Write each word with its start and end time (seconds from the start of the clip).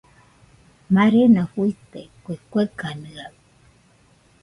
Marena 0.95 1.41
fuite 1.51 2.01
kue 2.23 2.35
kueganɨaɨ 2.51 3.33